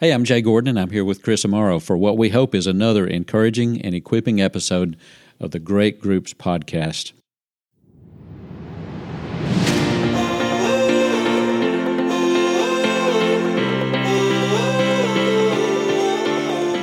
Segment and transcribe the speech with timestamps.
[0.00, 2.66] Hey, I'm Jay Gordon, and I'm here with Chris Amaro for what we hope is
[2.66, 4.96] another encouraging and equipping episode
[5.38, 7.12] of the Great Groups podcast.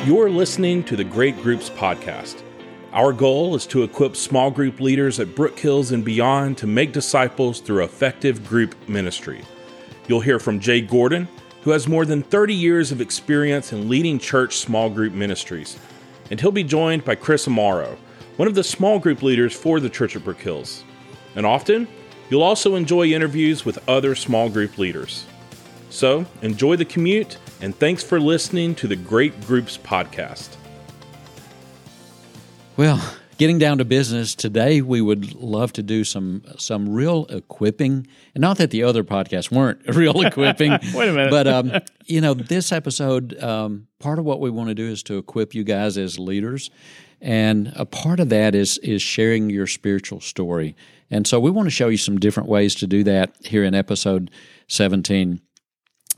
[0.05, 2.43] You're listening to the Great Groups podcast.
[2.93, 6.91] Our goal is to equip small group leaders at Brook Hills and beyond to make
[6.91, 9.41] disciples through effective group ministry.
[10.07, 11.27] You'll hear from Jay Gordon,
[11.67, 15.77] who has more than 30 years of experience in leading church small group ministries.
[16.31, 17.97] And he'll be joined by Chris Amaro,
[18.37, 20.85] one of the small group leaders for the Church at Brook Hills.
[21.35, 21.85] And often,
[22.29, 25.25] you'll also enjoy interviews with other small group leaders.
[25.89, 30.55] So, enjoy the commute, and thanks for listening to the Great Groups podcast.
[32.77, 38.07] Well, getting down to business today, we would love to do some some real equipping,
[38.33, 40.71] and not that the other podcasts weren't real equipping.
[40.93, 41.71] Wait a minute, but um,
[42.05, 45.53] you know, this episode, um, part of what we want to do is to equip
[45.53, 46.69] you guys as leaders,
[47.21, 50.75] and a part of that is is sharing your spiritual story.
[51.09, 53.73] And so, we want to show you some different ways to do that here in
[53.73, 54.31] episode
[54.67, 55.41] seventeen.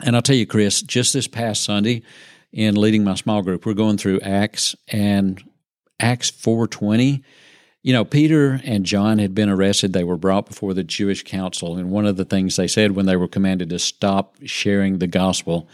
[0.01, 2.03] And I'll tell you, Chris, just this past Sunday,
[2.53, 5.43] in leading my small group, we're going through Acts, and
[5.99, 7.23] Acts 4:20
[7.81, 9.93] you know Peter and John had been arrested.
[9.93, 11.77] They were brought before the Jewish council.
[11.77, 15.07] And one of the things they said when they were commanded to stop sharing the
[15.07, 15.69] gospel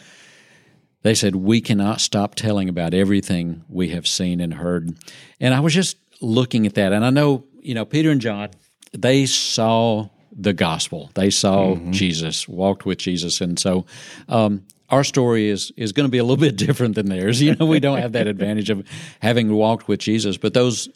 [1.05, 4.97] they said we cannot stop telling about everything we have seen and heard.
[5.39, 6.93] And I was just looking at that.
[6.93, 8.49] And I know you know Peter and John
[8.91, 11.11] they saw the gospel.
[11.13, 11.91] They saw mm-hmm.
[11.91, 13.39] Jesus walked with Jesus.
[13.39, 13.85] And so
[14.29, 17.41] um, our story is is going to be a little bit different than theirs.
[17.41, 18.87] You know, we don't have that advantage of
[19.21, 20.89] having walked with Jesus, but those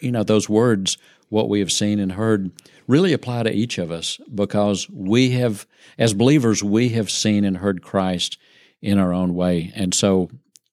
[0.00, 2.50] you know those words, what we have seen and heard,
[2.86, 5.66] really apply to each of us because we have,
[5.98, 8.38] as believers, we have seen and heard Christ
[8.80, 10.30] in our own way, and so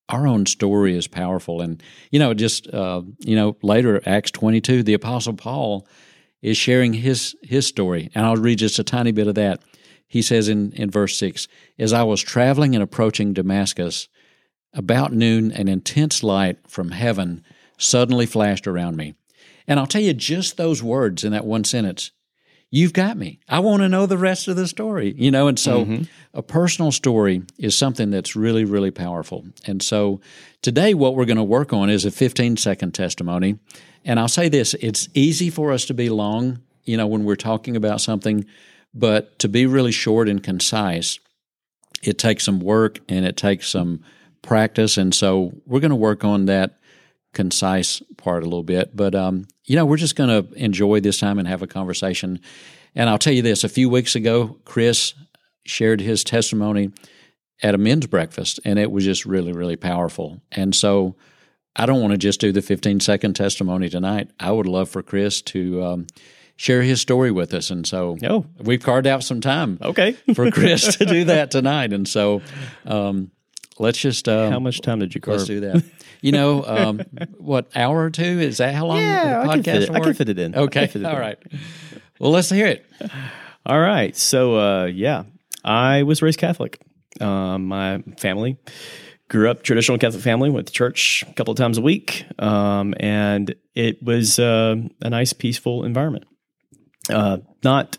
[0.10, 1.62] our own story is powerful.
[1.62, 5.88] And you know, just uh, you know, later Acts twenty two, the Apostle Paul
[6.42, 9.62] is sharing his his story, and I'll read just a tiny bit of that
[10.08, 11.48] he says in, in verse 6
[11.80, 14.08] As I was traveling and approaching Damascus,
[14.74, 17.44] about noon, an intense light from heaven
[17.78, 19.16] suddenly flashed around me.
[19.68, 22.12] And I'll tell you just those words in that one sentence.
[22.72, 23.40] You've got me.
[23.48, 25.48] I want to know the rest of the story, you know.
[25.48, 26.04] And so, mm-hmm.
[26.34, 29.46] a personal story is something that's really, really powerful.
[29.66, 30.20] And so,
[30.62, 33.60] today, what we're going to work on is a 15 second testimony.
[34.04, 37.36] And I'll say this it's easy for us to be long, you know, when we're
[37.36, 38.46] talking about something
[38.96, 41.20] but to be really short and concise,
[42.02, 44.04] it takes some work and it takes some
[44.42, 44.98] practice.
[44.98, 46.80] And so we're going to work on that
[47.34, 48.96] concise part a little bit.
[48.96, 52.40] But, um, you know, we're just going to enjoy this time and have a conversation.
[52.96, 55.14] And I'll tell you this a few weeks ago, Chris
[55.66, 56.92] shared his testimony
[57.62, 60.42] at a men's breakfast, and it was just really, really powerful.
[60.52, 61.16] And so
[61.76, 64.30] I don't want to just do the 15 second testimony tonight.
[64.40, 65.84] I would love for Chris to.
[65.84, 66.08] Um,
[66.56, 67.70] share his story with us.
[67.70, 68.46] And so oh.
[68.60, 70.14] we've carved out some time okay.
[70.36, 71.94] for Chris to do that tonight.
[71.94, 72.42] And so
[72.86, 73.32] um,
[73.80, 74.28] let's just.
[74.28, 75.38] Um, how much time did you carve?
[75.38, 75.84] Let's do that.
[76.22, 77.02] You know, um,
[77.38, 78.24] what, hour or two?
[78.24, 80.40] Is that how long yeah, the podcast I can, fit it, I can fit it
[80.40, 80.56] in.
[80.56, 80.84] Okay.
[80.84, 81.20] It All in.
[81.20, 81.40] right.
[82.20, 82.86] Well, let's hear it.
[83.66, 84.16] All right.
[84.16, 85.24] So, uh, yeah,
[85.64, 86.80] I was raised Catholic.
[87.20, 88.58] Uh, my family
[89.30, 92.94] grew up traditional Catholic family, went to church a couple of times a week, um,
[93.00, 96.26] and it was uh, a nice, peaceful environment.
[97.10, 97.98] Uh, not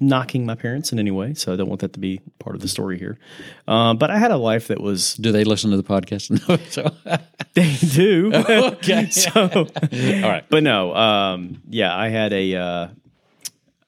[0.00, 2.62] knocking my parents in any way, so I don't want that to be part of
[2.62, 3.18] the story here.
[3.66, 5.14] Um, but I had a life that was.
[5.14, 6.28] Do they listen to the podcast?
[6.48, 6.94] No, so
[7.54, 8.32] they do.
[8.34, 12.88] okay, so all right, but no, um, yeah, I had a, uh,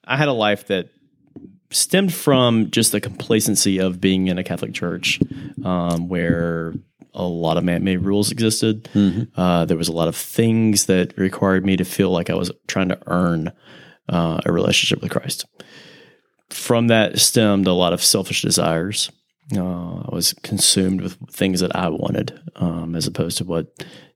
[0.03, 0.89] I had a life that
[1.69, 5.19] stemmed from just the complacency of being in a Catholic church,
[5.63, 6.73] um, where
[7.13, 8.89] a lot of man-made rules existed.
[8.93, 9.39] Mm-hmm.
[9.39, 12.51] Uh, there was a lot of things that required me to feel like I was
[12.67, 13.51] trying to earn
[14.09, 15.45] uh, a relationship with Christ.
[16.49, 19.09] From that stemmed a lot of selfish desires.
[19.55, 23.67] Uh, I was consumed with things that I wanted, um, as opposed to what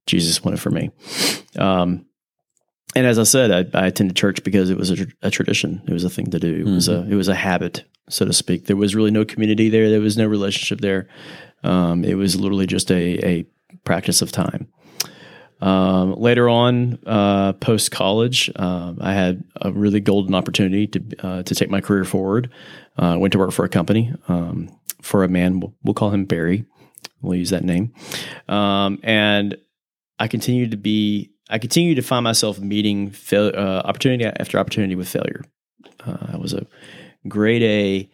[0.05, 0.91] Jesus wanted for me.
[1.57, 2.05] Um,
[2.95, 5.81] and as I said, I, I, attended church because it was a, a, tradition.
[5.87, 6.53] It was a thing to do.
[6.53, 6.75] It mm-hmm.
[6.75, 8.67] was a it was a habit, so to speak.
[8.67, 9.89] There was really no community there.
[9.89, 11.09] There was no relationship there.
[11.63, 13.45] Um, it was literally just a, a
[13.83, 14.67] practice of time.
[15.61, 21.43] Um, later on, uh, post college, uh, I had a really golden opportunity to uh,
[21.43, 22.49] to take my career forward.
[22.97, 24.69] Uh, I went to work for a company um,
[25.01, 25.59] for a man.
[25.59, 26.65] We'll, we'll, call him Barry.
[27.21, 27.93] We'll use that name.
[28.47, 29.57] Um, and
[30.19, 31.31] I continued to be.
[31.49, 35.43] I continued to find myself meeting fail, uh, opportunity after opportunity with failure.
[36.05, 36.65] Uh, I was a
[37.27, 38.09] grade A,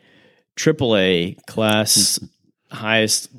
[0.56, 2.20] triple A class,
[2.72, 3.30] highest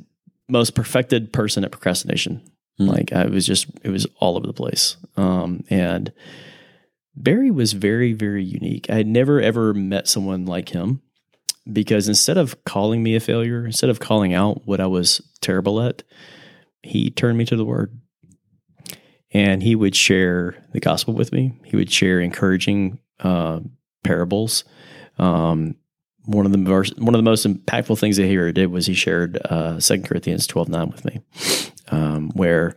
[0.48, 2.42] most perfected person at procrastination.
[2.78, 4.96] Like I was just, it was all over the place.
[5.16, 6.12] Um, and
[7.14, 8.88] Barry was very, very unique.
[8.88, 11.02] I had never ever met someone like him
[11.70, 15.80] because instead of calling me a failure, instead of calling out what I was terrible
[15.80, 16.02] at,
[16.82, 17.98] he turned me to the word.
[19.34, 21.58] And he would share the gospel with me.
[21.64, 23.60] He would share encouraging uh,
[24.04, 24.64] parables.
[25.18, 25.76] Um,
[26.24, 28.86] one of the most one of the most impactful things that he ever did was
[28.86, 31.20] he shared uh, 2 Corinthians twelve nine with me,
[31.92, 32.74] um, where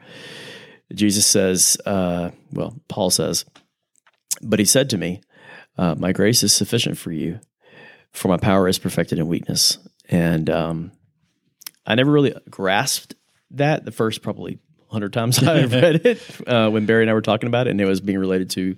[0.94, 3.45] Jesus says, uh, well, Paul says,
[4.41, 5.21] but he said to me,
[5.77, 7.39] uh, "My grace is sufficient for you,
[8.12, 9.77] for my power is perfected in weakness."
[10.09, 10.91] And um,
[11.85, 13.15] I never really grasped
[13.51, 14.59] that the first probably
[14.89, 17.81] hundred times I read it uh, when Barry and I were talking about it, and
[17.81, 18.75] it was being related to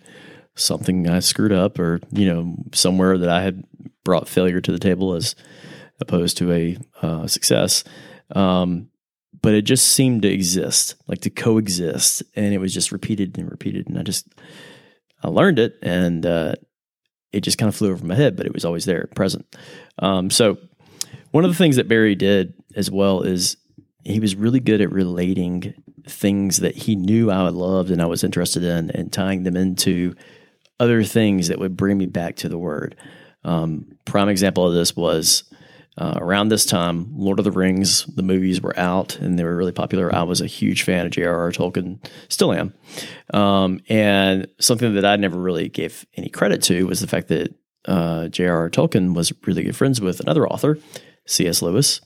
[0.56, 3.64] something I screwed up or you know somewhere that I had
[4.04, 5.36] brought failure to the table as
[6.00, 7.84] opposed to a uh, success.
[8.36, 8.90] Um,
[9.42, 13.50] but it just seemed to exist, like to coexist, and it was just repeated and
[13.50, 13.88] repeated.
[13.88, 14.28] And I just
[15.24, 16.56] I learned it, and uh,
[17.32, 19.46] it just kind of flew over my head, but it was always there, present.
[20.00, 20.58] Um, so
[21.32, 23.58] one of the things that Barry did as well is
[24.04, 25.74] he was really good at relating
[26.08, 30.16] things that he knew I loved and I was interested in, and tying them into
[30.80, 32.96] other things that would bring me back to the Word.
[33.44, 35.44] Um, prime example of this was
[35.98, 39.56] uh, around this time, Lord of the Rings, the movies were out and they were
[39.56, 40.14] really popular.
[40.14, 41.52] I was a huge fan of J.R.R.
[41.52, 42.00] Tolkien,
[42.30, 42.74] still am.
[43.34, 47.56] Um, and something that I never really gave any credit to was the fact that
[47.86, 48.70] uh, J.R.R.
[48.70, 50.78] Tolkien was really good friends with another author,
[51.26, 51.62] C.S.
[51.64, 52.00] Lewis.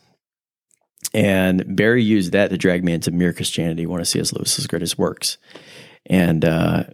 [1.13, 4.31] And Barry used that to drag me into Mere Christianity, one of C.S.
[4.31, 5.37] Lewis's greatest works.
[6.05, 6.85] And uh,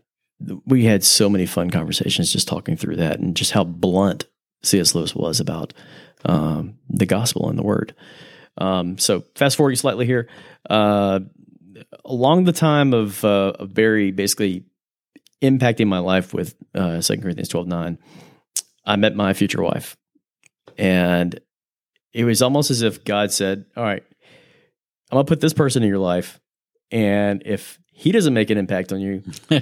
[0.66, 4.26] we had so many fun conversations just talking through that and just how blunt
[4.68, 4.96] C.S.
[4.96, 5.74] Lewis was about
[6.26, 7.96] um, the gospel and the word.
[8.58, 10.28] Um, so fast forward slightly here.
[10.70, 11.20] Uh,
[12.06, 14.66] along the time of, uh, of Barry basically
[15.42, 17.98] impacting my life with uh, 2 Corinthians 12 9,
[18.86, 19.98] I met my future wife.
[20.78, 21.40] And
[22.14, 24.04] it was almost as if God said, All right,
[25.12, 26.40] I'm going to put this person in your life.
[26.92, 29.24] And if he doesn't make an impact on you,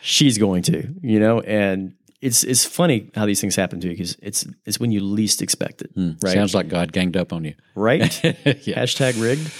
[0.00, 3.92] she's going to, you know, and it's it's funny how these things happen to you
[3.94, 6.12] because it's it's when you least expect it, Hmm.
[6.22, 6.32] right?
[6.34, 7.54] Sounds like God ganged up on you.
[7.74, 8.00] right?
[8.02, 9.50] Hashtag rigged.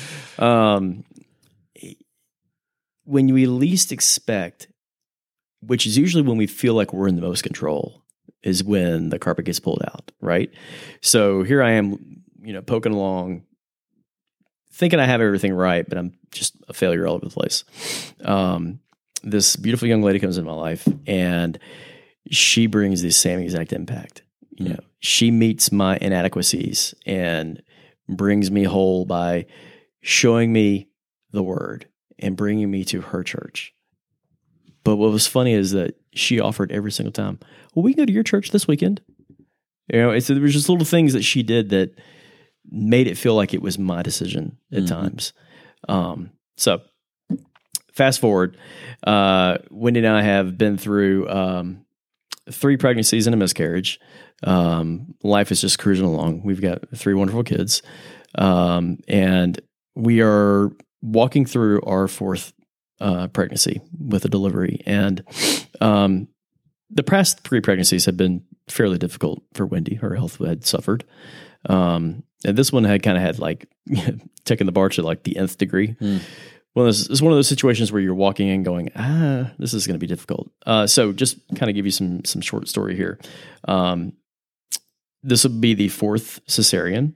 [0.42, 1.04] Um,
[3.04, 4.68] when we least expect,
[5.60, 8.02] which is usually when we feel like we're in the most control,
[8.42, 10.50] is when the carpet gets pulled out, right?
[11.02, 13.44] So here I am, you know, poking along,
[14.72, 17.64] thinking I have everything right, but I'm just a failure all over the place.
[18.24, 18.80] Um,
[19.22, 21.58] this beautiful young lady comes into my life, and
[22.30, 24.22] she brings the same exact impact.
[24.58, 27.62] You know, she meets my inadequacies and
[28.08, 29.46] brings me whole by
[30.00, 30.88] showing me
[31.32, 31.86] the word
[32.18, 33.74] and bringing me to her church.
[34.84, 37.38] But what was funny is that she offered every single time,
[37.74, 39.02] "Well, we can go to your church this weekend."
[39.92, 41.94] You know, it's there was just little things that she did that
[42.68, 44.88] made it feel like it was my decision at Mhm.
[44.88, 45.32] times.
[45.88, 46.80] Um, so,
[47.92, 48.56] fast forward,
[49.06, 51.84] uh, Wendy and I have been through um,
[52.50, 54.00] three pregnancies and a miscarriage.
[54.44, 56.42] Um, life is just cruising along.
[56.44, 57.82] We've got three wonderful kids,
[58.36, 59.60] um, and
[59.94, 60.70] we are
[61.02, 62.52] walking through our fourth
[63.00, 64.82] uh, pregnancy with a delivery.
[64.86, 65.22] And
[65.80, 66.28] um,
[66.90, 69.94] the past three pregnancies have been fairly difficult for Wendy.
[69.94, 71.04] Her health had suffered.
[71.68, 73.68] Um, and this one had kind of had like
[74.44, 75.96] taken the bar to like the nth degree.
[75.98, 76.18] Hmm.
[76.76, 79.86] Well, it's, it's one of those situations where you're walking in going, ah, this is
[79.86, 80.50] going to be difficult.
[80.66, 83.18] Uh, so just kind of give you some some short story here.
[83.66, 84.12] Um,
[85.22, 87.14] this would be the fourth cesarean.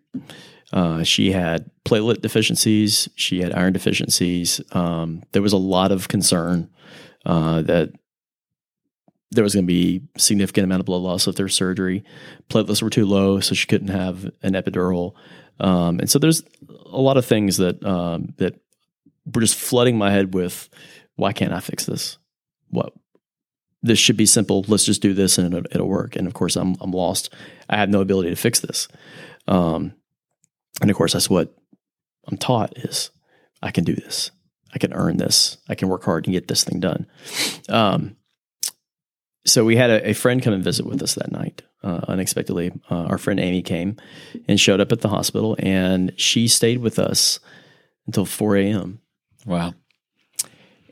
[0.73, 3.11] Uh, she had platelet deficiencies.
[3.17, 4.63] She had iron deficiencies.
[4.73, 6.71] Um, there was a lot of concern
[7.27, 7.93] uh, that
[9.31, 12.03] there was going to be significant amount of blood loss with her surgery.
[12.49, 15.13] Platelets were too low, so she couldn't have an epidural.
[15.61, 16.43] Um, and so there's
[16.87, 18.59] a lot of things that um, that
[19.35, 20.69] were just flooding my head with,
[21.17, 22.19] why can't I fix this?
[22.69, 22.93] What
[23.83, 24.65] this should be simple.
[24.69, 26.17] Let's just do this and it'll, it'll work.
[26.17, 27.33] And of course, I'm I'm lost.
[27.69, 28.89] I have no ability to fix this.
[29.49, 29.95] Um,
[30.81, 31.55] and of course, that's what
[32.27, 33.11] I'm taught is
[33.63, 34.31] I can do this.
[34.73, 35.59] I can earn this.
[35.69, 37.07] I can work hard and get this thing done.
[37.69, 38.17] Um,
[39.45, 42.73] so we had a, a friend come and visit with us that night uh, unexpectedly.
[42.91, 43.97] Uh, our friend Amy came
[44.47, 47.41] and showed up at the hospital, and she stayed with us
[48.07, 49.01] until 4 a.m.
[49.47, 49.75] Wow.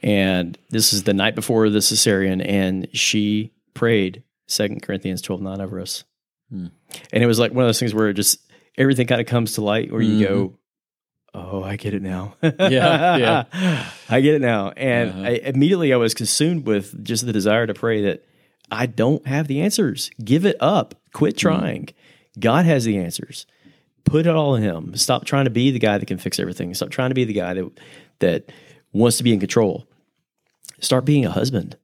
[0.02, 5.60] And this is the night before the cesarean, and she prayed Second Corinthians 12 9
[5.60, 6.04] over us.
[6.50, 6.66] Hmm.
[7.12, 8.40] And it was like one of those things where it just
[8.76, 10.54] everything kind of comes to light where you go,
[11.34, 11.56] mm-hmm.
[11.56, 12.36] oh, I get it now.
[12.42, 13.90] Yeah, yeah.
[14.08, 14.70] I get it now.
[14.76, 15.22] And uh-huh.
[15.22, 18.24] I, immediately I was consumed with just the desire to pray that
[18.70, 20.10] I don't have the answers.
[20.22, 20.94] Give it up.
[21.12, 21.38] Quit hmm.
[21.38, 21.88] trying.
[22.38, 23.46] God has the answers.
[24.04, 24.96] Put it all in Him.
[24.96, 26.72] Stop trying to be the guy that can fix everything.
[26.72, 27.70] Stop trying to be the guy that
[28.20, 28.50] that
[28.92, 29.86] wants to be in control.
[30.80, 31.76] Start being a husband.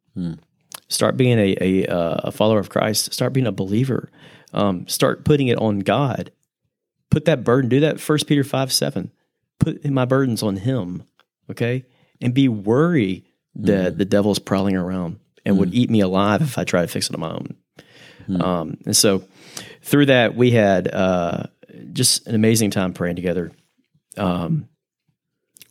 [0.88, 3.12] Start being a a, uh, a follower of Christ.
[3.12, 4.10] Start being a believer.
[4.52, 6.30] Um, start putting it on God.
[7.10, 7.68] Put that burden.
[7.68, 8.00] Do that.
[8.00, 9.10] First Peter five seven.
[9.58, 11.04] Put my burdens on Him.
[11.50, 11.84] Okay,
[12.20, 13.24] and be worried
[13.56, 17.08] that the devil's prowling around and would eat me alive if I try to fix
[17.08, 17.56] it on my own.
[18.40, 19.24] Um, and so
[19.82, 21.44] through that, we had uh,
[21.92, 23.52] just an amazing time praying together.
[24.16, 24.68] Um,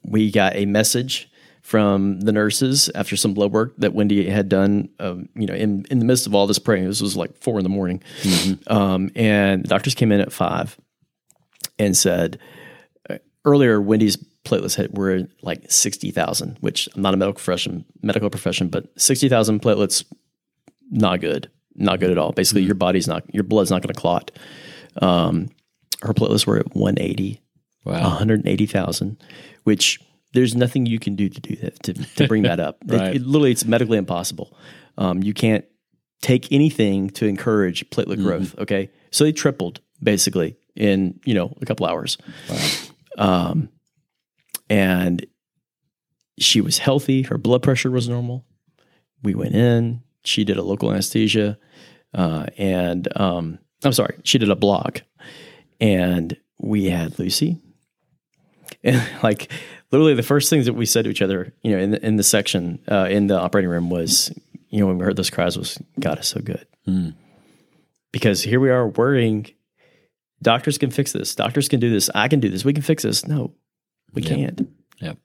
[0.03, 1.29] we got a message
[1.61, 4.89] from the nurses after some blood work that Wendy had done.
[4.99, 7.57] Um, you know, in in the midst of all this praying, this was like four
[7.57, 8.03] in the morning,
[8.67, 10.77] um, and the doctors came in at five
[11.79, 12.37] and said
[13.09, 17.85] uh, earlier Wendy's platelets had, were like sixty thousand, which I'm not a medical profession
[18.01, 20.03] medical profession, but sixty thousand platelets
[20.91, 22.33] not good, not good at all.
[22.33, 24.31] Basically, your body's not your blood's not going to clot.
[25.01, 25.49] Um,
[26.03, 27.41] her platelets were at 180,
[27.85, 28.01] Wow.
[28.01, 29.21] 180,000,
[29.63, 29.99] which
[30.33, 32.77] there's nothing you can do to do that to, to bring that up.
[32.87, 33.15] Right.
[33.15, 34.55] it, literally, it's medically impossible.
[34.97, 35.65] Um, you can't
[36.21, 38.57] take anything to encourage platelet growth.
[38.57, 42.17] Okay, so they tripled basically in you know a couple hours.
[43.17, 43.69] Um,
[44.69, 45.25] and
[46.39, 47.23] she was healthy.
[47.23, 48.45] Her blood pressure was normal.
[49.21, 50.01] We went in.
[50.23, 51.57] She did a local anesthesia,
[52.13, 55.01] uh, and um, I'm sorry, she did a block,
[55.79, 57.59] and we had Lucy.
[58.83, 59.51] And like
[59.91, 62.15] literally, the first things that we said to each other, you know, in the, in
[62.17, 64.31] the section uh, in the operating room was,
[64.69, 66.65] you know, when we heard those cries, was God is so good,
[68.11, 69.47] because here we are worrying.
[70.41, 71.35] Doctors can fix this.
[71.35, 72.09] Doctors can do this.
[72.13, 72.65] I can do this.
[72.65, 73.25] We can fix this.
[73.25, 73.53] No,
[74.13, 74.67] we can't
[74.99, 75.17] Yep.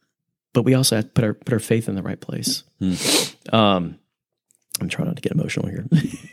[0.52, 2.62] but we also have to put our put our faith in the right place.
[3.52, 3.98] Um,
[4.80, 5.86] I'm trying not to get emotional here.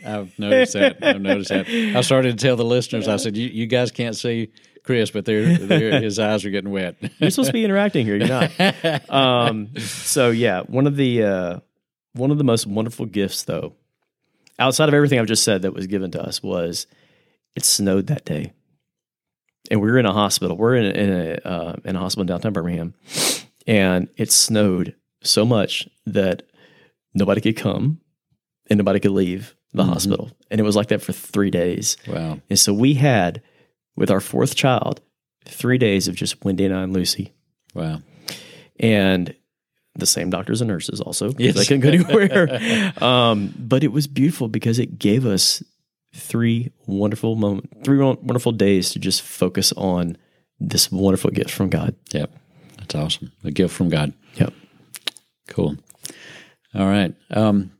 [0.06, 1.02] I've noticed that.
[1.02, 1.66] I've noticed that.
[1.68, 3.08] I started to tell the listeners.
[3.08, 4.52] I said, "You, you guys can't see
[4.86, 8.16] Chris, but they're, they're, his eyes are getting wet." You're supposed to be interacting here.
[8.16, 8.50] You're not.
[9.10, 11.60] Um, so yeah, one of the uh,
[12.14, 13.74] one of the most wonderful gifts, though,
[14.58, 16.86] outside of everything I've just said, that was given to us was
[17.54, 18.52] it snowed that day,
[19.70, 20.56] and we were in a hospital.
[20.56, 22.94] We're in a, in a, uh, in a hospital in downtown Birmingham,
[23.66, 26.42] and it snowed so much that
[27.14, 28.00] nobody could come
[28.68, 31.96] and nobody could leave the hospital, and it was like that for three days.
[32.06, 32.38] wow.
[32.48, 33.42] And so we had,
[33.96, 35.00] with our fourth child,
[35.44, 37.32] three days of just Wendy and I and Lucy,
[37.74, 38.02] Wow.
[38.78, 39.34] and
[39.94, 41.58] the same doctors and nurses also because Yes.
[41.58, 42.92] I couldn't go anywhere.
[43.02, 45.62] um, but it was beautiful because it gave us
[46.14, 50.16] three wonderful moment, three wonderful days to just focus on
[50.60, 51.94] this wonderful gift from God.
[52.12, 52.30] Yep.
[52.78, 53.32] That's awesome.
[53.44, 54.12] A gift from God.
[54.36, 54.52] Yep.
[55.48, 55.76] Cool.
[56.74, 57.14] All right.
[57.30, 57.72] Um,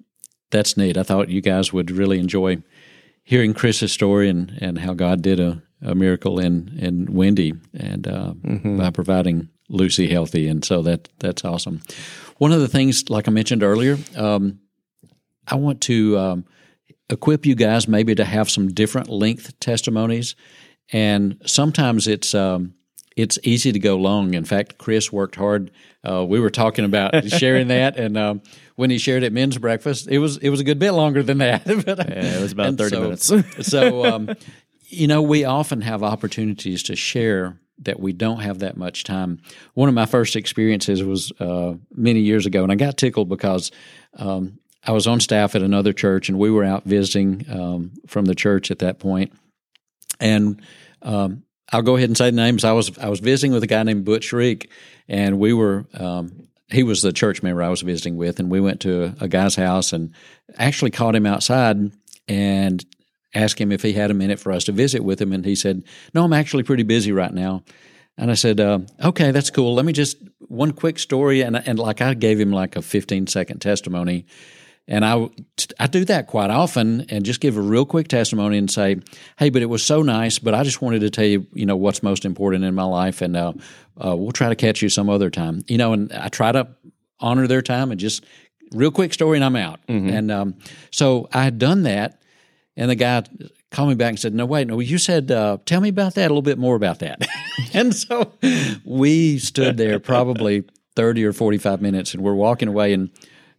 [0.51, 0.97] that's neat.
[0.97, 2.63] I thought you guys would really enjoy
[3.25, 8.07] hearing Chris's story and, and how God did a, a miracle in, in Wendy and
[8.07, 8.35] uh,
[8.77, 10.49] by providing Lucy healthy.
[10.49, 11.81] And so that that's awesome.
[12.39, 14.59] One of the things, like I mentioned earlier, um,
[15.49, 16.45] I want to um,
[17.09, 20.35] equip you guys maybe to have some different length testimonies.
[20.93, 22.75] And sometimes it's um,
[23.17, 24.35] it's easy to go long.
[24.35, 25.71] In fact, Chris worked hard.
[26.09, 28.43] Uh, we were talking about sharing that, and um,
[28.77, 31.39] when he shared at men's breakfast, it was it was a good bit longer than
[31.39, 31.65] that.
[31.87, 33.33] but, Yeah, it was about 30 so- minutes.
[33.69, 34.31] so, um,
[34.89, 39.41] you know, we often have opportunities to share that we don't have that much time.
[39.75, 43.71] One of my first experiences was uh, many years ago, and I got tickled because
[44.17, 48.25] um, I was on staff at another church, and we were out visiting um, from
[48.25, 49.33] the church at that point.
[50.21, 50.63] and
[51.03, 52.65] um, I'll go ahead and say the names.
[52.65, 54.71] I was I was visiting with a guy named Butch Shriek,
[55.09, 58.61] and we were um, he was the church member I was visiting with, and we
[58.61, 60.13] went to a, a guy's house and
[60.57, 61.91] actually caught him outside
[62.29, 62.85] and
[63.37, 65.55] asked him if he had a minute for us to visit with him, and he
[65.55, 65.83] said,
[66.15, 67.63] "No, I'm actually pretty busy right now."
[68.19, 69.75] And I said, uh, "Okay, that's cool.
[69.75, 70.17] Let me just
[70.49, 74.27] one quick story." And and like I gave him like a 15 second testimony,
[74.89, 75.29] and I
[75.79, 78.97] I do that quite often, and just give a real quick testimony and say,
[79.39, 81.77] "Hey, but it was so nice, but I just wanted to tell you, you know,
[81.77, 83.53] what's most important in my life, and uh,
[84.03, 86.69] uh, we'll try to catch you some other time." You know, and I try to
[87.21, 88.25] honor their time and just
[88.73, 89.81] real quick story, and I'm out.
[90.11, 90.55] And um,
[90.91, 92.16] so I had done that,
[92.77, 93.25] and the guy
[93.71, 96.27] called me back and said, "No, wait, no, you said uh, tell me about that
[96.27, 97.27] a little bit more about that."
[97.73, 98.33] and so
[98.85, 100.65] we stood there probably
[100.95, 103.11] thirty or forty-five minutes, and we're walking away, and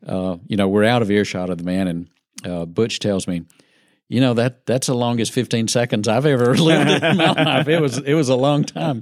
[0.06, 2.10] uh, you know we're out of earshot of the man, and
[2.46, 3.44] uh, Butch tells me,
[4.10, 7.68] you know that that's the longest 15 seconds I've ever lived in my life.
[7.68, 9.02] It was it was a long time.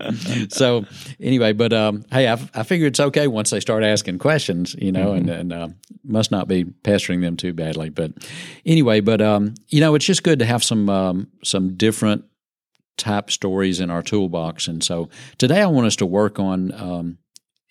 [0.49, 0.85] So
[1.19, 4.91] anyway, but um, hey, I, I figure it's okay once they start asking questions, you
[4.91, 5.29] know, mm-hmm.
[5.29, 5.67] and, and uh,
[6.03, 7.89] must not be pestering them too badly.
[7.89, 8.13] But
[8.65, 12.25] anyway, but um, you know, it's just good to have some um, some different
[12.97, 14.67] type stories in our toolbox.
[14.67, 17.17] And so today I want us to work on um,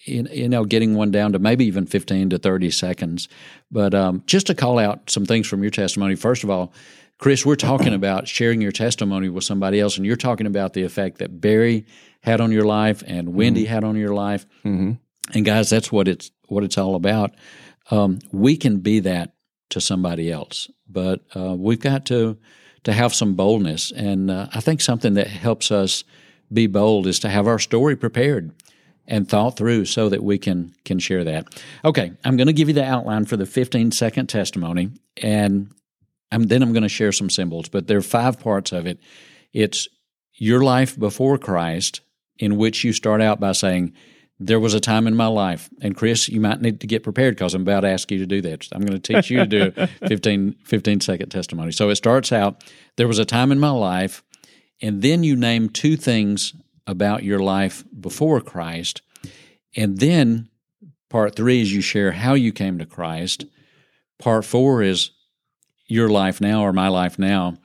[0.07, 3.29] you know, getting one down to maybe even 15 to 30 seconds.
[3.71, 6.75] But um, just to call out some things from your testimony, first of all,
[7.19, 10.83] Chris, we're talking about sharing your testimony with somebody else, and you're talking about the
[10.83, 11.87] effect that Barry
[12.21, 13.73] had on your life and Wendy mm-hmm.
[13.73, 14.47] had on your life.
[14.65, 14.93] Mm-hmm.
[15.33, 17.33] And guys, that's what it's what it's all about.
[17.91, 19.35] Um, we can be that
[19.71, 22.39] to somebody else, but uh, we've got to
[22.85, 23.91] to have some boldness.
[23.91, 26.05] And uh, I think something that helps us
[26.53, 28.53] be bold is to have our story prepared
[29.07, 31.47] and thought through so that we can can share that.
[31.85, 34.91] Okay, I'm going to give you the outline for the 15 second testimony,
[35.23, 35.71] and
[36.35, 37.69] I'm, then I'm going to share some symbols.
[37.69, 38.99] But there are five parts of it.
[39.53, 39.89] It's
[40.35, 42.01] your life before Christ,
[42.39, 43.93] in which you start out by saying,
[44.41, 47.37] "There was a time in my life," and Chris, you might need to get prepared
[47.37, 48.69] because I'm about to ask you to do that.
[48.73, 51.71] I'm going to teach you to do a 15, 15 second testimony.
[51.71, 52.65] So it starts out,
[52.97, 54.25] "There was a time in my life,"
[54.83, 56.55] and then you name two things
[56.87, 59.03] about your life before Christ.
[59.77, 60.49] And then
[61.09, 63.47] part three is you share how you came to Christ.
[64.19, 65.11] Part four is
[65.87, 67.57] your life now or my life now.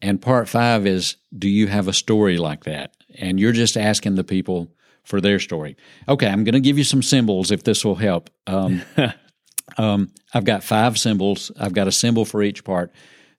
[0.00, 2.94] And part five is do you have a story like that?
[3.18, 4.72] And you're just asking the people
[5.04, 5.76] for their story.
[6.08, 8.30] Okay, I'm going to give you some symbols if this will help.
[8.46, 8.82] Um,
[9.78, 11.52] um, I've got five symbols.
[11.58, 12.92] I've got a symbol for each part.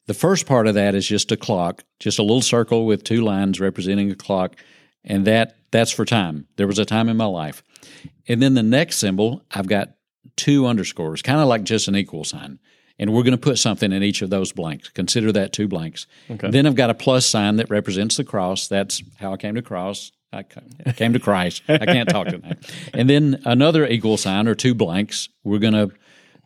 [0.05, 3.21] The first part of that is just a clock, just a little circle with two
[3.21, 4.55] lines representing a clock
[5.03, 6.47] and that that's for time.
[6.55, 7.63] There was a time in my life.
[8.27, 9.95] And then the next symbol, I've got
[10.35, 12.59] two underscores, kind of like just an equal sign.
[13.03, 14.87] And we're going to put something in each of those blanks.
[14.87, 16.07] Consider that two blanks.
[16.31, 16.49] Okay.
[16.49, 18.69] Then I've got a plus sign that represents the cross.
[18.69, 20.13] That's how I came to cross.
[20.31, 20.43] I
[20.93, 21.63] came to Christ.
[21.67, 22.71] I can't talk to that.
[22.93, 25.27] And then another equal sign or two blanks.
[25.43, 25.91] We're going to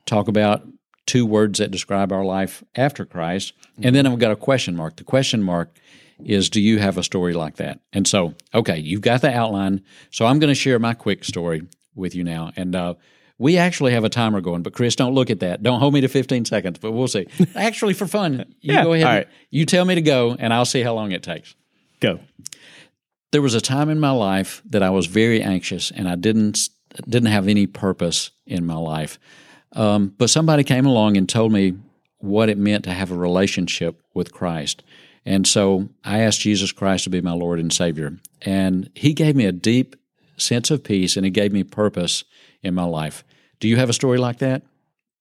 [0.08, 0.68] talk about
[1.06, 3.54] two words that describe our life after Christ.
[3.84, 4.96] And then I've got a question mark.
[4.96, 5.78] The question mark
[6.26, 7.82] is do you have a story like that?
[7.94, 9.84] And so, okay, you've got the outline.
[10.10, 12.52] So I'm going to share my quick story with you now.
[12.56, 12.96] And uh,
[13.40, 15.62] we actually have a timer going, but Chris, don't look at that.
[15.62, 17.28] Don't hold me to 15 seconds, but we'll see.
[17.56, 19.06] actually, for fun, you yeah, go ahead.
[19.06, 19.28] All right.
[19.52, 21.56] You tell me to go, and I'll see how long it takes.
[22.00, 22.20] Go.
[23.32, 26.70] There was a time in my life that I was very anxious, and I didn't
[27.08, 29.20] didn't have any purpose in my life.
[29.74, 31.78] Um, but somebody came along and told me
[32.20, 34.84] what it meant to have a relationship with Christ.
[35.26, 38.18] And so I asked Jesus Christ to be my Lord and Savior.
[38.42, 39.96] And He gave me a deep
[40.38, 42.24] sense of peace and He gave me purpose
[42.64, 43.24] in my life.
[43.60, 44.64] Do you have a story like that?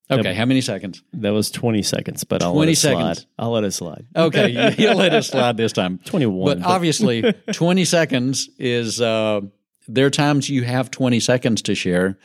[0.09, 1.03] Okay, that, how many seconds?
[1.13, 3.17] That was 20 seconds, but I'll 20 let it seconds.
[3.19, 3.27] slide.
[3.37, 4.05] I'll let it slide.
[4.15, 5.99] Okay, you'll let it slide this time.
[6.05, 6.45] 21.
[6.45, 6.69] But, but.
[6.69, 9.41] obviously, 20 seconds is, uh,
[9.87, 12.17] there are times you have 20 seconds to share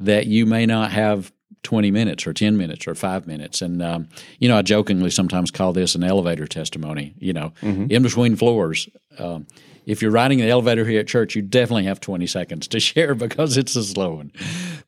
[0.00, 3.62] that you may not have 20 minutes or 10 minutes or five minutes.
[3.62, 7.86] And, um, you know, I jokingly sometimes call this an elevator testimony, you know, mm-hmm.
[7.88, 8.88] in between floors.
[9.18, 9.46] Um,
[9.86, 13.14] if you're riding an elevator here at church, you definitely have 20 seconds to share
[13.14, 14.32] because it's a slow one.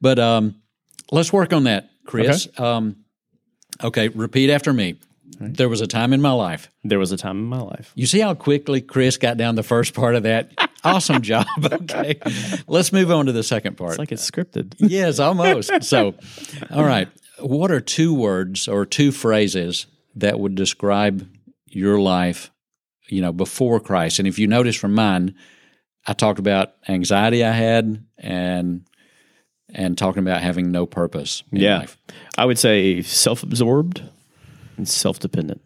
[0.00, 0.56] But um,
[1.10, 2.46] let's work on that, Chris.
[2.48, 2.62] Okay.
[2.62, 2.96] Um,
[3.82, 4.96] okay, repeat after me.
[5.40, 5.56] Right.
[5.56, 6.70] There was a time in my life.
[6.84, 7.92] There was a time in my life.
[7.96, 10.52] You see how quickly Chris got down the first part of that?
[10.84, 11.46] awesome job.
[11.74, 12.20] Okay.
[12.66, 13.92] Let's move on to the second part.
[13.92, 14.74] It's like it's scripted.
[14.78, 15.82] yes, almost.
[15.84, 16.14] So,
[16.70, 17.08] all right.
[17.40, 21.28] What are two words or two phrases that would describe
[21.68, 22.50] your life,
[23.08, 24.18] you know, before Christ?
[24.18, 25.34] And if you notice from mine,
[26.06, 28.84] I talked about anxiety I had and
[29.70, 31.78] and talking about having no purpose yeah.
[31.78, 31.98] Life.
[32.36, 34.02] I would say self-absorbed
[34.76, 35.62] and self-dependent.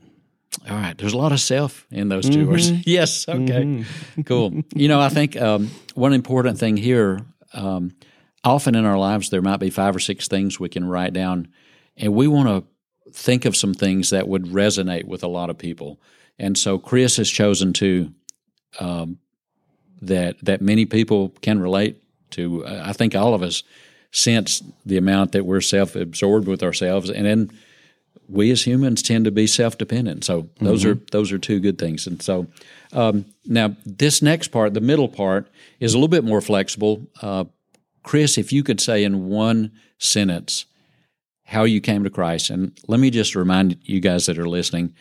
[0.71, 0.97] All right.
[0.97, 2.51] There's a lot of self in those 2 mm-hmm.
[2.51, 2.71] words.
[2.87, 3.29] yes.
[3.29, 3.65] Okay.
[3.65, 4.23] Mm-hmm.
[4.23, 4.63] cool.
[4.75, 7.21] You know, I think um, one important thing here
[7.53, 7.93] um,
[8.45, 11.49] often in our lives, there might be five or six things we can write down,
[11.97, 15.59] and we want to think of some things that would resonate with a lot of
[15.59, 16.01] people.
[16.39, 18.13] And so Chris has chosen to
[18.81, 19.19] um,
[20.03, 22.65] that that many people can relate to.
[22.67, 23.63] I think all of us
[24.11, 27.51] sense the amount that we're self-absorbed with ourselves, and then
[28.29, 30.25] we as humans tend to be self-dependent.
[30.25, 30.93] So those mm-hmm.
[30.93, 32.07] are those are two good things.
[32.07, 32.47] And so
[32.93, 37.07] um, now this next part, the middle part, is a little bit more flexible.
[37.23, 37.45] Uh,
[38.03, 40.67] Chris, if you could say in one sentence
[41.45, 44.95] how you came to Christ, and let me just remind you guys that are listening.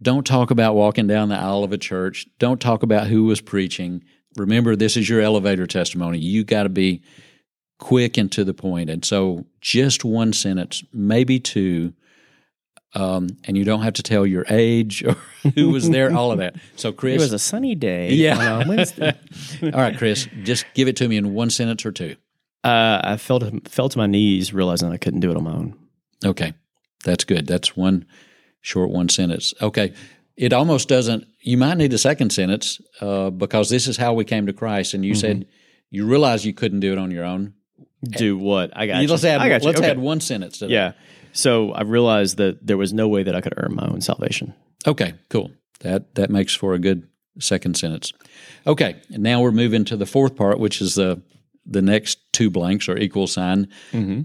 [0.00, 2.26] Don't talk about walking down the aisle of a church.
[2.38, 4.04] Don't talk about who was preaching.
[4.36, 6.18] Remember, this is your elevator testimony.
[6.18, 7.02] You got to be
[7.78, 8.90] quick and to the point.
[8.90, 11.94] And so, just one sentence, maybe two,
[12.94, 15.16] Um, and you don't have to tell your age or
[15.54, 16.56] who was there, all of that.
[16.76, 18.12] So, Chris, It was a sunny day.
[18.12, 18.58] Yeah.
[18.60, 19.12] on Wednesday.
[19.62, 22.16] all right, Chris, just give it to me in one sentence or two.
[22.64, 25.52] uh, I fell to, fell to my knees, realizing I couldn't do it on my
[25.52, 25.74] own.
[26.24, 26.54] Okay,
[27.04, 27.46] that's good.
[27.46, 28.06] That's one
[28.60, 29.54] short one sentence.
[29.60, 29.92] Okay,
[30.36, 31.26] it almost doesn't.
[31.40, 34.94] You might need a second sentence uh, because this is how we came to Christ,
[34.94, 35.46] and you said
[35.90, 37.54] you realized you couldn't do it on your own.
[38.04, 38.70] Do what?
[38.76, 39.08] I got you.
[39.08, 39.40] Let's add.
[39.40, 39.68] I got you.
[39.68, 39.90] Let's Okay.
[39.90, 40.70] add one sentence to that.
[40.72, 40.92] Yeah.
[41.32, 44.54] So I realized that there was no way that I could earn my own salvation.
[44.86, 45.50] Okay, cool.
[45.80, 47.08] That that makes for a good
[47.40, 48.12] second sentence.
[48.66, 51.22] Okay, and now we're moving to the fourth part, which is the
[51.66, 53.68] the next two blanks or equal sign.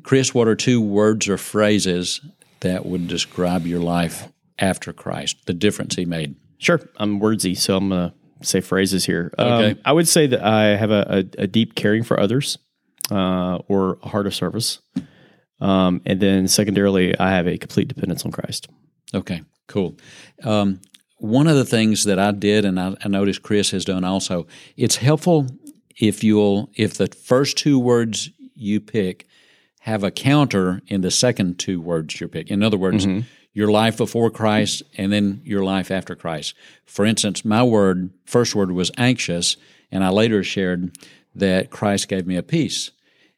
[0.04, 2.22] Chris, what are two words or phrases
[2.64, 4.28] that would describe your life
[4.60, 5.46] after Christ?
[5.46, 6.36] The difference he made.
[6.58, 6.82] Sure.
[6.98, 9.34] I'm wordsy, so I'm going to say phrases here.
[9.38, 9.82] Um, Okay.
[9.86, 11.06] I would say that I have a,
[11.38, 12.58] a, a deep caring for others
[13.12, 14.80] uh, or a heart of service.
[15.60, 18.68] Um, and then secondarily, I have a complete dependence on Christ.
[19.14, 19.96] Okay, cool.
[20.44, 20.82] Um,
[21.18, 24.46] one of the things that I did, and I, I noticed Chris has done also,
[24.76, 25.48] it's helpful
[25.96, 29.28] if you'll if the first two words you pick
[29.84, 32.50] have a counter in the second two words you pick.
[32.50, 33.06] In other words,
[33.52, 36.56] your life before Christ and then your life after Christ.
[36.86, 39.58] For instance, my word, first word was anxious,
[39.92, 40.98] and I later shared
[41.36, 42.92] that Christ gave me a peace.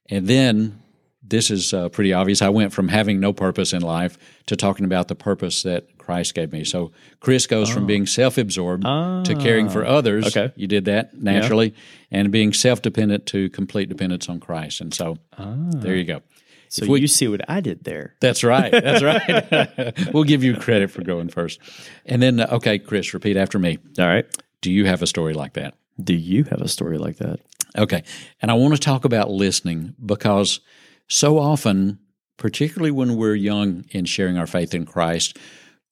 [0.07, 0.83] And then
[1.23, 2.43] this is uh, pretty obvious.
[2.43, 6.35] I went from having no purpose in life to talking about the purpose that Christ
[6.35, 6.63] gave me.
[6.63, 10.27] So Chris goes from being self-absorbed to caring for others.
[10.27, 10.53] Okay.
[10.55, 11.73] You did that naturally,
[12.11, 14.81] and being self-dependent to complete dependence on Christ.
[14.81, 16.21] And so there you go.
[16.69, 18.15] So you see what I did there.
[18.19, 18.71] That's right.
[18.71, 19.03] That's
[19.67, 19.93] right.
[20.13, 21.59] we'll give you credit for going first.
[22.05, 23.77] And then, uh, okay, Chris, repeat after me.
[23.97, 24.25] All right.
[24.61, 25.75] Do you have a story like that?
[26.03, 27.39] Do you have a story like that?
[27.77, 28.03] Okay.
[28.41, 30.59] And I want to talk about listening because
[31.07, 31.99] so often,
[32.37, 35.37] particularly when we're young in sharing our faith in Christ,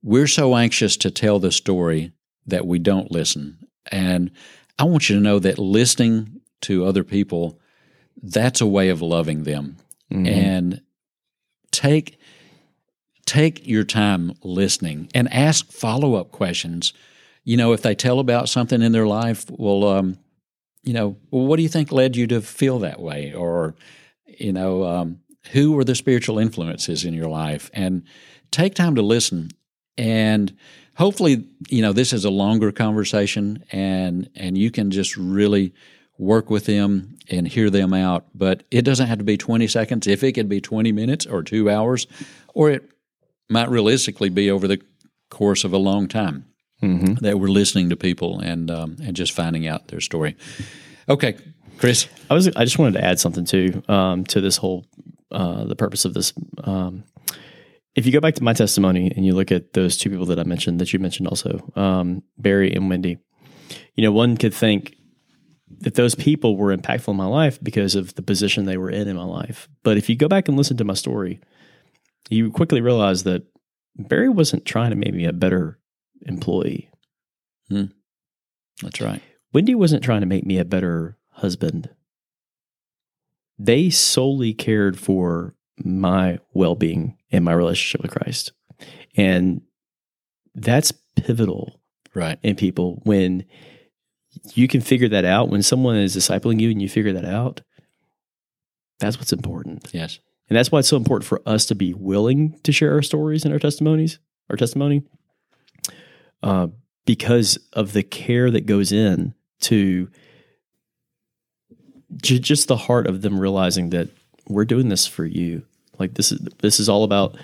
[0.03, 2.11] we're so anxious to tell the story
[2.45, 3.57] that we don't listen.
[3.91, 4.31] And
[4.77, 7.59] I want you to know that listening to other people,
[8.21, 9.77] that's a way of loving them.
[10.27, 10.81] And
[11.71, 12.19] take
[13.25, 16.93] take your time listening and ask follow-up questions.
[17.45, 20.17] You know, if they tell about something in their life, well, um,
[20.83, 23.33] you know, well, what do you think led you to feel that way?
[23.33, 23.75] Or,
[24.27, 25.19] you know, um,
[25.51, 27.71] who were the spiritual influences in your life?
[27.73, 28.03] And
[28.51, 29.49] take time to listen.
[29.97, 30.56] And
[30.95, 35.73] hopefully, you know, this is a longer conversation and and you can just really
[36.17, 38.25] work with them and hear them out.
[38.36, 40.08] But it doesn't have to be 20 seconds.
[40.08, 42.08] If it could be 20 minutes or two hours,
[42.53, 42.89] or it
[43.49, 44.82] might realistically be over the
[45.29, 46.45] course of a long time
[47.21, 50.36] that we're listening to people and um, and just finding out their story.
[51.08, 51.38] Okay,
[51.77, 52.08] Chris.
[52.29, 52.47] I was.
[52.49, 54.86] I just wanted to add something too um, to this whole
[55.32, 56.34] uh, the purpose of this.
[56.63, 57.03] Um,
[57.95, 60.39] if you go back to my testimony and you look at those two people that
[60.39, 63.17] I mentioned, that you mentioned also, um, Barry and Wendy,
[63.95, 64.95] you know, one could think
[65.79, 69.08] that those people were impactful in my life because of the position they were in
[69.08, 69.67] in my life.
[69.84, 71.39] But if you go back and listen to my story,
[72.29, 73.43] you quickly realize that
[73.97, 75.79] Barry wasn't trying to make me a better
[76.21, 76.89] employee.
[78.82, 79.21] That's right.
[79.53, 81.89] Wendy wasn't trying to make me a better husband.
[83.60, 88.51] They solely cared for my well being and my relationship with Christ.
[89.15, 89.62] And
[90.55, 91.79] that's pivotal
[92.13, 92.38] Right.
[92.43, 93.45] in people when
[94.53, 95.49] you can figure that out.
[95.49, 97.62] When someone is discipling you and you figure that out,
[98.99, 99.89] that's what's important.
[99.93, 100.19] Yes.
[100.49, 103.43] And that's why it's so important for us to be willing to share our stories
[103.45, 105.03] and our testimonies, our testimony,
[106.43, 106.67] uh,
[107.05, 110.09] because of the care that goes in to
[112.17, 114.09] ju- just the heart of them realizing that
[114.47, 115.63] we're doing this for you.
[115.99, 117.38] Like this is this is all about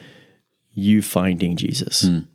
[0.73, 2.25] you finding Jesus, and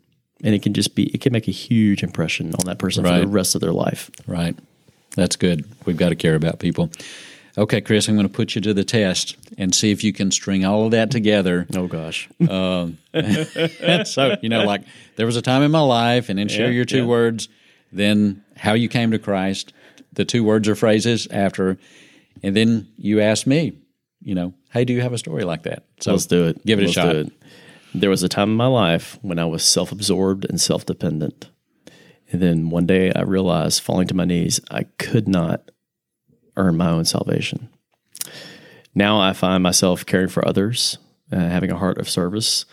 [0.42, 3.26] it can just be it can make a huge impression on that person for the
[3.26, 4.10] rest of their life.
[4.26, 4.56] Right.
[5.16, 5.64] That's good.
[5.86, 6.90] We've got to care about people.
[7.56, 10.32] Okay, Chris, I'm going to put you to the test and see if you can
[10.32, 11.68] string all of that together.
[11.76, 12.98] Oh gosh, Um,
[14.04, 14.82] so, you know, like
[15.14, 17.06] there was a time in my life, and then share Yeah, your two yeah.
[17.06, 17.48] words,
[17.92, 19.72] then how you came to Christ,
[20.12, 21.78] the two words or phrases after,
[22.42, 23.74] and then you asked me,
[24.24, 25.84] you know, hey, do you have a story like that?
[26.00, 26.64] So let's do it.
[26.66, 27.12] Give it a Let's shot.
[27.12, 27.32] do it.
[27.94, 31.50] There was a time in my life when I was self absorbed and self dependent.
[32.32, 35.70] And then one day I realized, falling to my knees, I could not
[36.56, 37.68] earn my own salvation.
[38.94, 40.98] Now I find myself caring for others,
[41.30, 42.64] uh, having a heart of service,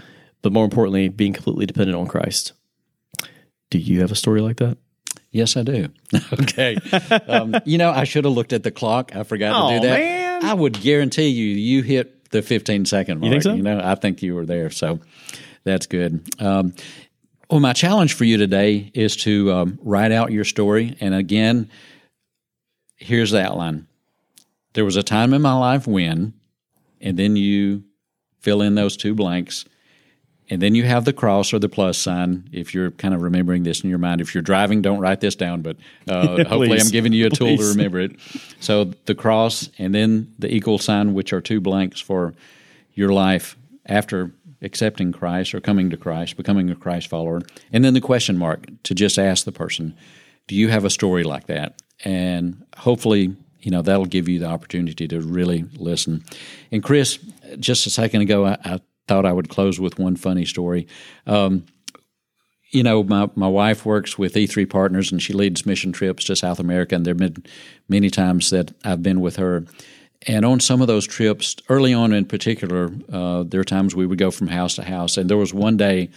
[0.42, 2.54] but more importantly, being completely dependent on Christ.
[3.70, 4.78] Do you have a story like that?
[5.32, 5.90] Yes, I do.
[6.34, 6.78] okay.
[7.28, 9.16] Um, you know, I should have looked at the clock.
[9.16, 10.00] I forgot to do that.
[10.00, 10.21] man.
[10.42, 13.26] I would guarantee you, you hit the 15 second mark.
[13.26, 13.54] You think so?
[13.54, 14.70] You know, I think you were there.
[14.70, 15.00] So,
[15.64, 16.24] That's good.
[16.42, 16.74] Um,
[17.50, 20.96] well, my challenge for you today is to um, write out your story.
[21.02, 21.70] And again,
[22.96, 23.88] here's the outline.
[24.74, 26.34] There was a time in my life when,
[27.02, 27.84] and then you
[28.40, 29.66] fill in those two blanks.
[30.52, 33.64] And then you have the cross or the plus sign if you're kind of remembering
[33.64, 34.20] this in your mind.
[34.20, 35.78] If you're driving, don't write this down, but
[36.10, 38.20] uh, hopefully I'm giving you a tool to remember it.
[38.60, 42.34] So the cross and then the equal sign, which are two blanks for
[42.94, 47.42] your life after accepting Christ or coming to Christ, becoming a Christ follower.
[47.72, 49.96] And then the question mark to just ask the person,
[50.48, 51.82] do you have a story like that?
[52.04, 56.26] And hopefully, you know, that'll give you the opportunity to really listen.
[56.74, 57.20] And Chris,
[57.58, 58.80] just a second ago, I, I
[59.12, 60.88] thought I would close with one funny story.
[61.28, 61.66] Um,
[62.70, 66.36] you know, my, my wife works with E3 Partners and she leads mission trips to
[66.38, 66.96] South America.
[66.96, 67.44] And there have been
[67.90, 69.66] many times that I've been with her.
[70.28, 74.06] And on some of those trips, early on in particular, uh, there are times we
[74.06, 75.18] would go from house to house.
[75.18, 76.10] And there was one day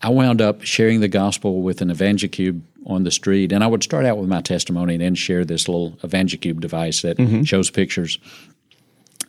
[0.00, 3.52] I wound up sharing the gospel with an EvangeCube on the street.
[3.52, 7.02] And I would start out with my testimony and then share this little EvangeCube device
[7.02, 7.44] that mm-hmm.
[7.44, 8.18] shows pictures.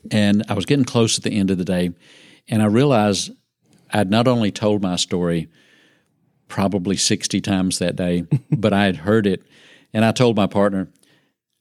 [0.09, 1.91] And I was getting close at the end of the day.
[2.47, 3.31] And I realized
[3.91, 5.47] I'd not only told my story
[6.47, 9.43] probably 60 times that day, but I had heard it.
[9.93, 10.89] And I told my partner,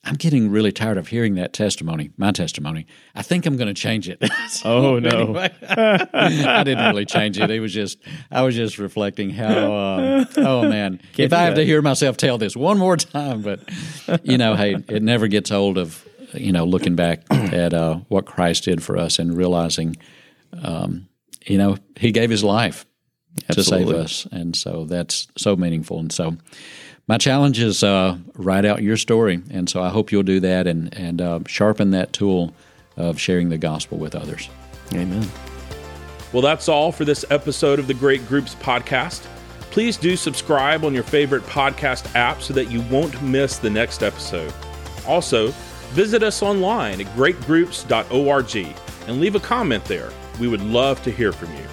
[0.05, 2.87] I'm getting really tired of hearing that testimony, my testimony.
[3.15, 4.21] I think I'm going to change it.
[4.49, 5.37] so oh no,
[5.69, 7.51] I didn't really change it.
[7.51, 7.99] It was just
[8.31, 9.73] I was just reflecting how.
[9.73, 11.61] Uh, oh man, Can't if I have that.
[11.61, 13.61] to hear myself tell this one more time, but
[14.25, 18.27] you know, hey, it never gets old of you know looking back at uh, what
[18.27, 19.97] Christ did for us and realizing
[20.63, 21.09] um,
[21.47, 22.87] you know, he gave his life
[23.49, 23.85] Absolutely.
[23.85, 25.99] to save us, and so that's so meaningful.
[25.99, 26.37] And so,
[27.09, 30.67] my challenge is uh, write out your story, and so I hope you'll do that
[30.67, 32.55] and and uh, sharpen that tool
[32.97, 34.49] of sharing the gospel with others.
[34.93, 35.27] Amen.
[36.33, 39.23] Well, that's all for this episode of the Great Groups podcast.
[39.71, 44.03] Please do subscribe on your favorite podcast app so that you won't miss the next
[44.03, 44.53] episode.
[45.07, 45.49] Also,
[45.91, 50.11] visit us online at greatgroups.org and leave a comment there.
[50.41, 51.65] We would love to hear from you.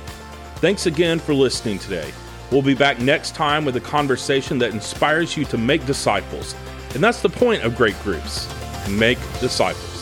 [0.56, 2.12] Thanks again for listening today.
[2.52, 6.56] We'll be back next time with a conversation that inspires you to make disciples.
[6.93, 8.48] And that's the point of great groups
[8.89, 9.98] make disciples.